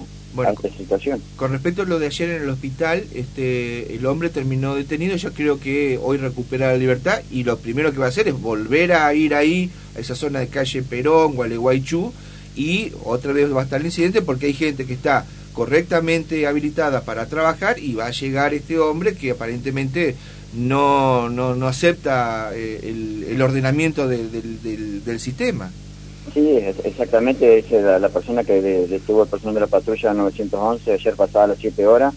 esta 0.50 0.69
situación. 0.69 1.21
Con 1.37 1.50
respecto 1.50 1.83
a 1.83 1.85
lo 1.85 1.99
de 1.99 2.07
ayer 2.07 2.31
en 2.31 2.43
el 2.43 2.49
hospital, 2.50 3.03
este 3.15 3.97
el 3.97 4.07
hombre 4.07 4.29
terminó 4.29 4.75
detenido, 4.75 5.17
yo 5.17 5.33
creo 5.33 5.59
que 5.59 5.99
hoy 6.00 6.17
recupera 6.19 6.69
la 6.69 6.77
libertad 6.77 7.23
y 7.31 7.45
lo 7.45 7.59
primero 7.59 7.93
que 7.93 7.99
va 7.99 8.07
a 8.07 8.11
hacer 8.11 8.29
es 8.29 8.41
volver 8.41 8.93
a 8.93 9.12
ir 9.15 9.35
ahí, 9.35 9.71
a 9.97 10.00
esa 10.00 10.15
zona 10.15 10.38
de 10.41 10.49
calle 10.49 10.83
Perón, 10.83 11.35
Gualeguaychú, 11.35 12.12
y 12.55 12.93
otra 13.05 13.33
vez 13.33 13.53
va 13.53 13.62
a 13.62 13.65
estar 13.65 13.81
el 13.81 13.87
incidente 13.87 14.23
porque 14.23 14.47
hay 14.47 14.53
gente 14.53 14.85
que 14.85 14.95
está 14.95 15.25
correctamente 15.55 16.47
habilitada 16.47 17.00
para 17.00 17.27
trabajar 17.27 17.81
y 17.81 17.95
va 17.95 18.07
a 18.07 18.11
llegar 18.11 18.55
este 18.55 18.79
hombre 18.79 19.15
que 19.17 19.33
aparentemente 19.33 20.15
no, 20.55 21.28
no, 21.28 21.55
no 21.55 21.67
acepta 21.67 22.50
eh, 22.55 22.81
el, 22.83 23.25
el, 23.25 23.43
ordenamiento 23.43 24.09
del, 24.09 24.31
del, 25.05 25.21
sistema. 25.21 25.71
Sí, 26.33 26.59
exactamente, 26.85 27.59
es 27.59 27.71
la, 27.71 28.09
persona 28.09 28.45
que 28.45 28.61
detuvo 28.61 29.25
el 29.25 29.28
personal 29.28 29.55
de 29.55 29.61
la 29.61 29.67
patrulla 29.67 30.14
911 30.14 30.93
ayer 30.93 31.14
pasada 31.14 31.49
las 31.49 31.59
7 31.59 31.87
horas, 31.87 32.14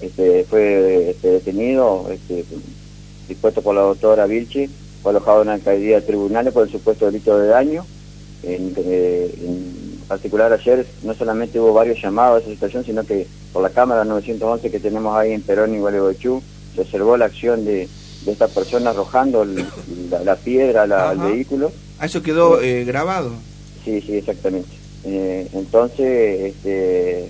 este, 0.00 0.44
fue 0.44 1.10
este, 1.10 1.30
detenido, 1.30 2.08
este, 2.10 2.44
dispuesto 3.28 3.62
por 3.62 3.74
la 3.74 3.82
doctora 3.82 4.26
Vilchi, 4.26 4.68
fue 5.02 5.10
alojado 5.10 5.42
en 5.42 5.48
la 5.48 5.54
alcaldía 5.54 5.96
de 5.96 6.06
tribunales 6.06 6.52
por 6.52 6.64
el 6.66 6.72
supuesto 6.72 7.06
delito 7.06 7.38
de 7.38 7.48
daño. 7.48 7.84
En, 8.42 8.74
eh, 8.76 9.34
en, 9.40 9.82
particular 10.08 10.52
ayer 10.52 10.84
no 11.04 11.14
solamente 11.14 11.58
hubo 11.58 11.72
varios 11.72 12.02
llamados 12.02 12.38
a 12.38 12.40
esa 12.40 12.50
situación, 12.50 12.84
sino 12.84 13.02
que 13.04 13.26
por 13.52 13.62
la 13.62 13.70
cámara 13.70 14.04
911 14.04 14.70
que 14.70 14.80
tenemos 14.80 15.16
ahí 15.16 15.32
en 15.32 15.40
Perón 15.40 15.74
y 15.74 15.78
Gualeguaychú, 15.78 16.42
se 16.74 16.80
observó 16.80 17.16
la 17.16 17.26
acción 17.26 17.64
de, 17.64 17.88
esta 18.26 18.46
persona 18.48 18.90
arrojando 18.90 19.44
la, 19.44 20.36
piedra 20.36 20.82
al 20.82 21.18
vehículo. 21.18 21.72
¿Ah, 21.98 22.06
eso 22.06 22.22
quedó 22.22 22.60
eh, 22.60 22.84
grabado? 22.84 23.32
Sí, 23.84 24.00
sí, 24.00 24.16
exactamente. 24.16 24.70
Eh, 25.04 25.48
entonces, 25.52 26.54
este, 26.54 27.28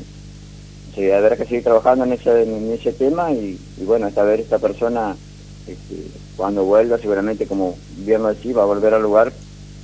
se 0.95 1.15
habrá 1.15 1.37
que 1.37 1.45
seguir 1.45 1.63
trabajando 1.63 2.05
en 2.05 2.13
ese, 2.13 2.43
en 2.43 2.73
ese 2.73 2.93
tema 2.93 3.33
y, 3.33 3.59
bueno, 3.85 4.07
esta 4.07 4.23
vez 4.23 4.41
esta 4.41 4.59
persona, 4.59 5.17
este, 5.67 6.09
cuando 6.37 6.65
vuelva, 6.65 6.99
seguramente 6.99 7.47
como 7.47 7.77
bien 7.99 8.23
lo 8.23 8.29
decía, 8.29 8.55
va 8.55 8.63
a 8.65 8.67
volver 8.67 8.93
al 8.95 9.03
lugar 9.03 9.33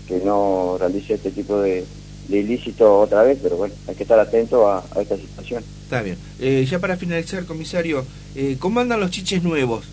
que 0.07 0.19
no 0.19 0.77
realice 0.79 1.15
este 1.15 1.31
tipo 1.31 1.61
de, 1.61 1.85
de 2.29 2.39
ilícito 2.39 3.01
otra 3.01 3.23
vez, 3.23 3.39
pero 3.43 3.57
bueno, 3.57 3.75
hay 3.87 3.95
que 3.95 4.03
estar 4.03 4.19
atento 4.19 4.71
a, 4.71 4.85
esta 5.01 5.17
situación. 5.17 5.65
Está 5.89 6.03
bien. 6.03 6.19
Eh, 6.39 6.67
ya 6.71 6.81
para 6.81 6.99
finalizar, 6.99 7.47
comisario, 7.47 8.05
eh, 8.35 8.59
¿cómo 8.59 8.81
andan 8.81 9.01
los 9.01 9.11
chiches 9.11 9.43
nuevos? 9.43 9.87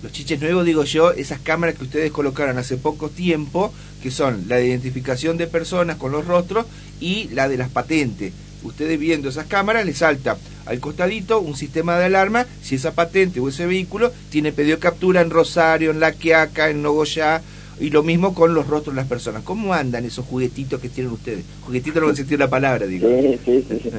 Los 0.00 0.12
chiches 0.12 0.40
nuevos, 0.40 0.64
digo 0.64 0.84
yo, 0.84 1.10
esas 1.10 1.40
cámaras 1.40 1.74
que 1.74 1.82
ustedes 1.82 2.12
colocaron 2.12 2.56
hace 2.56 2.76
poco 2.76 3.08
tiempo, 3.08 3.74
que 4.00 4.12
son 4.12 4.44
la 4.46 4.58
de 4.58 4.68
identificación 4.68 5.36
de 5.36 5.48
personas 5.48 5.96
con 5.96 6.12
los 6.12 6.24
rostros 6.24 6.66
y 7.00 7.30
la 7.30 7.48
de 7.48 7.56
las 7.56 7.68
patentes. 7.68 8.32
Ustedes 8.62 8.96
viendo 8.96 9.28
esas 9.30 9.46
cámaras 9.46 9.84
les 9.84 9.98
salta 9.98 10.38
al 10.66 10.78
costadito 10.78 11.40
un 11.40 11.56
sistema 11.56 11.98
de 11.98 12.04
alarma 12.04 12.46
si 12.62 12.76
esa 12.76 12.92
patente 12.92 13.40
o 13.40 13.48
ese 13.48 13.66
vehículo 13.66 14.12
tiene 14.30 14.52
pedido 14.52 14.78
captura 14.78 15.20
en 15.20 15.30
Rosario, 15.30 15.90
en 15.90 15.98
La 15.98 16.12
Quiaca, 16.12 16.70
en 16.70 16.80
Nogoyá, 16.80 17.42
y 17.80 17.90
lo 17.90 18.02
mismo 18.02 18.34
con 18.34 18.54
los 18.54 18.66
rostros 18.66 18.94
de 18.94 19.00
las 19.00 19.08
personas. 19.08 19.42
¿Cómo 19.42 19.72
andan 19.74 20.04
esos 20.04 20.26
juguetitos 20.26 20.80
que 20.80 20.88
tienen 20.88 21.12
ustedes? 21.12 21.44
Juguetitos 21.64 22.02
no 22.02 22.14
sentir 22.14 22.38
la 22.38 22.48
palabra, 22.48 22.86
digo. 22.86 23.08
Sí, 23.08 23.38
sí, 23.44 23.66
sí. 23.68 23.90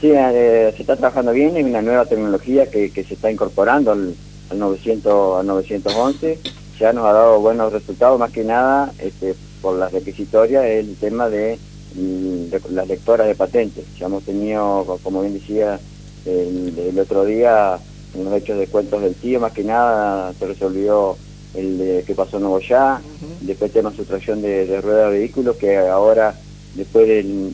sí. 0.00 0.10
Eh, 0.12 0.72
se 0.74 0.82
está 0.82 0.96
trabajando 0.96 1.32
bien, 1.32 1.56
hay 1.56 1.62
una 1.62 1.82
nueva 1.82 2.06
tecnología 2.06 2.70
que, 2.70 2.90
que 2.90 3.04
se 3.04 3.14
está 3.14 3.30
incorporando 3.30 3.92
al, 3.92 4.14
al, 4.50 4.58
900, 4.58 5.40
al 5.40 5.46
911. 5.46 6.38
Ya 6.78 6.92
nos 6.92 7.04
ha 7.06 7.12
dado 7.12 7.40
buenos 7.40 7.72
resultados, 7.72 8.18
más 8.18 8.30
que 8.32 8.44
nada 8.44 8.92
este, 8.98 9.34
por 9.60 9.78
las 9.78 9.92
requisitorias, 9.92 10.64
el 10.64 10.96
tema 10.96 11.28
de, 11.28 11.58
mm, 11.94 12.72
las 12.72 12.88
lectoras 12.88 13.26
de 13.26 13.34
patentes. 13.34 13.84
Ya 13.98 14.06
hemos 14.06 14.24
tenido, 14.24 14.98
como 15.02 15.22
bien 15.22 15.34
decía 15.34 15.78
el, 16.24 16.78
el 16.78 16.98
otro 16.98 17.24
día, 17.24 17.78
en 18.14 18.24
los 18.24 18.34
hechos 18.34 18.58
de 18.58 18.66
cuentos 18.66 19.02
del 19.02 19.14
tío, 19.14 19.40
más 19.40 19.52
que 19.52 19.64
nada 19.64 20.32
se 20.38 20.46
resolvió 20.46 21.16
el 21.56 21.78
de, 21.78 22.04
que 22.06 22.14
pasó 22.14 22.36
en 22.36 22.44
Nuevo 22.44 22.60
Ya, 22.60 23.00
después 23.40 23.72
tema 23.72 23.92
sustracción 23.92 24.42
de, 24.42 24.66
de 24.66 24.80
rueda 24.80 25.10
de 25.10 25.18
vehículos, 25.18 25.56
que 25.56 25.76
ahora 25.76 26.34
después 26.74 27.08
del 27.08 27.52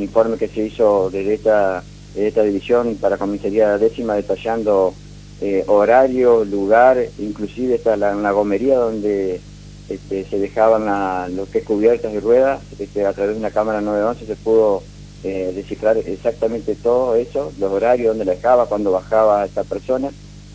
informe 0.00 0.36
que 0.36 0.48
se 0.48 0.66
hizo 0.66 1.10
de 1.10 1.34
esta, 1.34 1.82
de 2.14 2.28
esta 2.28 2.42
división 2.42 2.96
para 3.00 3.16
comisaría 3.16 3.78
décima 3.78 4.14
detallando 4.14 4.94
eh, 5.40 5.64
horario, 5.66 6.44
lugar, 6.44 6.98
inclusive 7.18 7.76
está 7.76 7.96
la, 7.96 8.14
la 8.14 8.32
gomería 8.32 8.76
donde 8.78 9.40
este, 9.88 10.24
se 10.24 10.38
dejaban 10.38 11.36
lo 11.36 11.46
que 11.46 11.58
es 11.58 11.64
cubiertas 11.64 12.12
y 12.12 12.18
ruedas, 12.18 12.60
este, 12.78 13.04
a 13.04 13.12
través 13.12 13.34
de 13.34 13.40
una 13.40 13.50
cámara 13.50 13.80
911 13.80 14.26
se 14.26 14.36
pudo 14.36 14.82
eh, 15.24 15.52
descifrar 15.54 15.96
exactamente 15.98 16.74
todo 16.74 17.14
eso, 17.16 17.52
los 17.58 17.72
horarios, 17.72 18.08
donde 18.08 18.24
la 18.24 18.32
dejaba, 18.32 18.66
cuando 18.66 18.92
bajaba 18.92 19.44
esta 19.44 19.64
persona. 19.64 20.10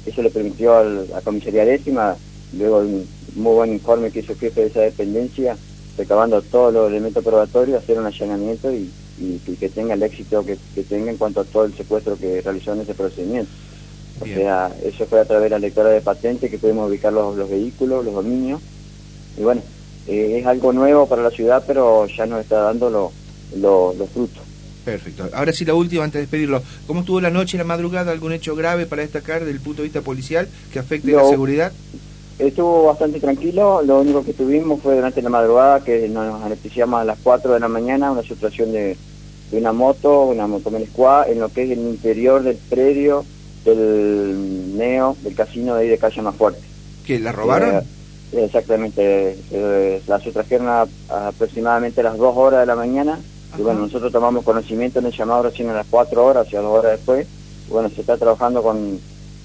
Eso 0.06 0.22
le 0.22 0.30
permitió 0.30 0.78
a 0.78 0.84
la 0.84 1.22
comisaría 1.22 1.66
décima, 1.66 2.16
luego 2.58 2.80
un 2.80 3.08
muy 3.36 3.54
buen 3.54 3.74
informe 3.74 4.12
que 4.12 4.20
hizo 4.20 4.34
el 4.34 4.40
jefe 4.40 4.62
de 4.62 4.68
esa 4.68 4.82
dependencia, 4.82 5.58
recabando 5.98 6.42
todos 6.42 6.74
los 6.74 6.90
elementos 6.90 7.24
probatorios, 7.24 7.82
hacer 7.82 8.00
un 8.00 8.06
allanamiento 8.06 8.72
y, 8.72 8.90
que 9.60 9.68
tenga 9.68 9.96
el 9.96 10.04
éxito 10.04 10.46
que, 10.46 10.58
tenga 10.84 11.12
en 11.12 11.18
cuanto 11.18 11.42
a 11.42 11.44
todo 11.44 11.66
el 11.66 11.74
secuestro 11.74 12.18
que 12.18 12.42
realizó 12.42 12.74
en 12.74 12.82
ese 12.82 12.94
procedimiento. 12.94 13.52
O 14.22 14.26
sea, 14.26 14.72
eso 14.84 15.06
fue 15.06 15.20
a 15.20 15.26
través 15.26 15.46
de 15.46 15.50
la 15.50 15.60
lectora 15.60 15.90
de 15.90 16.02
patente 16.02 16.50
que 16.50 16.58
pudimos 16.58 16.90
ubicar 16.90 17.12
los, 17.12 17.50
vehículos, 17.50 18.06
los 18.06 18.14
dominios. 18.14 18.62
Y 19.38 19.44
bueno, 19.44 19.62
eh, 20.08 20.40
es 20.40 20.46
algo 20.46 20.72
nuevo 20.72 21.08
para 21.08 21.22
la 21.22 21.32
ciudad, 21.32 21.64
pero 21.68 22.06
ya 22.08 22.26
nos 22.26 22.42
está 22.42 22.62
dando 22.62 23.12
los 23.54 24.10
frutos. 24.10 24.44
Perfecto. 24.86 25.30
Ahora 25.34 25.54
sí, 25.54 25.66
la 25.66 25.74
última 25.74 26.04
antes 26.04 26.16
de 26.16 26.22
despedirlo. 26.22 26.64
¿Cómo 26.88 27.02
estuvo 27.02 27.22
la 27.22 27.30
noche 27.30 27.58
la 27.58 27.64
madrugada? 27.64 28.12
¿Algún 28.12 28.34
hecho 28.34 28.56
grave 28.56 28.86
para 28.86 29.02
destacar 29.02 29.40
desde 29.42 29.52
el 29.52 29.60
punto 29.60 29.82
de 29.82 29.88
vista 29.88 30.02
policial 30.02 30.48
que 30.72 30.80
afecte 30.80 31.12
la 31.12 31.28
seguridad? 31.28 31.72
Estuvo 32.40 32.86
bastante 32.86 33.20
tranquilo. 33.20 33.82
Lo 33.82 34.00
único 34.00 34.24
que 34.24 34.32
tuvimos 34.32 34.82
fue 34.82 34.96
durante 34.96 35.22
la 35.22 35.30
madrugada 35.30 35.84
que 35.84 36.08
nos 36.08 36.42
anestesiamos 36.42 37.02
a 37.02 37.04
las 37.04 37.20
4 37.22 37.54
de 37.54 37.60
la 37.60 37.68
mañana 37.68 38.12
una 38.12 38.24
situación 38.24 38.72
de, 38.72 38.96
una 39.52 39.74
moto, 39.74 40.24
una 40.24 40.48
moto 40.48 40.72
squad, 40.88 41.30
en 41.30 41.42
lo 41.42 41.50
que 41.50 41.64
es 41.64 41.72
el 41.72 41.80
interior 41.80 42.42
del 42.42 42.56
predio 42.56 43.26
del 43.66 44.78
Neo, 44.78 45.18
del 45.22 45.36
casino 45.36 45.76
de 45.76 45.82
ahí 45.82 45.90
de 45.90 45.98
Calle 45.98 46.22
Más 46.22 46.36
Fuerte. 46.36 46.62
¿Que 47.06 47.20
la 47.20 47.34
robaron? 47.34 47.76
Eh, 48.32 48.46
exactamente. 48.46 49.36
Eh, 49.52 50.02
la 50.08 50.20
sustrajeron 50.22 50.88
aproximadamente 51.10 52.00
a 52.00 52.06
las 52.06 52.18
2 52.18 52.38
horas 52.38 52.62
de 52.62 52.66
la 52.68 52.76
mañana 52.76 53.20
y 53.58 53.62
bueno, 53.62 53.82
nosotros 53.82 54.14
tomamos 54.14 54.46
conocimiento 54.46 55.00
en 55.00 55.08
el 55.08 55.12
llamado 55.12 55.44
recién 55.44 55.70
a 55.70 55.74
las 55.74 55.88
4 55.90 56.26
horas, 56.26 56.48
o 56.48 56.50
sea, 56.50 56.62
dos 56.62 56.80
horas 56.80 56.94
después. 56.94 57.28
Y 57.68 57.72
bueno, 57.72 57.90
se 57.90 58.00
está 58.00 58.16
trabajando 58.16 58.64
con, 58.64 59.00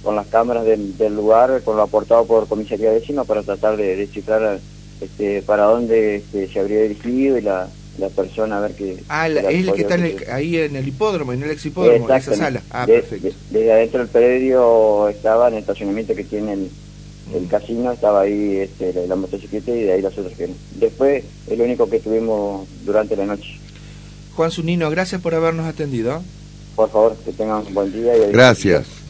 con 0.04 0.14
las 0.14 0.26
cámaras 0.26 0.64
del, 0.64 1.14
lugar, 1.14 1.62
con 1.64 1.76
lo 1.76 1.82
aportado 1.82 2.26
por 2.26 2.46
Comisaría 2.46 2.92
Décima 2.92 3.24
para 3.24 3.42
tratar 3.42 3.76
de 3.76 3.96
descifrar 3.96 4.60
este, 5.00 5.42
para 5.42 5.64
dónde 5.64 6.16
este, 6.16 6.46
se 6.46 6.60
habría 6.60 6.82
dirigido 6.82 7.38
y 7.38 7.40
la, 7.40 7.68
la 7.98 8.08
persona 8.10 8.58
a 8.58 8.60
ver 8.60 8.74
qué... 8.74 9.02
Ah, 9.08 9.28
es 9.28 9.66
el 9.66 9.72
que 9.72 9.82
está 9.82 9.96
ahí 10.34 10.58
en 10.58 10.76
el 10.76 10.86
hipódromo, 10.86 11.32
en 11.32 11.42
el 11.42 11.50
ex 11.50 11.66
hipódromo, 11.66 12.08
en 12.08 12.16
esa 12.16 12.36
sala. 12.36 12.62
Ah, 12.70 12.86
perfecto. 12.86 13.30
desde 13.50 13.72
adentro 13.72 14.00
del 14.00 14.08
predio 14.08 15.08
estaba 15.08 15.48
en 15.48 15.54
el 15.54 15.60
estacionamiento 15.60 16.14
que 16.14 16.24
tiene 16.24 16.52
el, 16.52 16.70
el 17.34 17.48
casino, 17.48 17.92
estaba 17.92 18.22
ahí 18.22 18.58
este, 18.58 19.06
la, 19.06 19.16
motocicleta 19.16 19.70
y 19.70 19.82
de 19.84 19.92
ahí 19.92 20.02
las 20.02 20.16
otras 20.16 20.36
que 20.36 20.50
Después 20.76 21.24
es 21.48 21.58
lo 21.58 21.64
único 21.64 21.88
que 21.88 22.00
tuvimos 22.00 22.68
durante 22.84 23.16
la 23.16 23.26
noche. 23.26 23.58
Juan 24.36 24.50
Zunino, 24.50 24.90
gracias 24.90 25.20
por 25.20 25.34
habernos 25.34 25.66
atendido. 25.66 26.22
Por 26.74 26.90
favor, 26.90 27.16
que 27.24 27.32
tengan 27.32 27.64
un 27.66 27.74
buen 27.74 27.92
día. 27.92 28.16
Y 28.16 28.32
gracias. 28.32 29.03